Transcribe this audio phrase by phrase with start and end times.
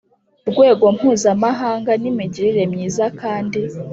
[0.49, 3.61] rwego mpuzamahanga n imigirire myiza kandi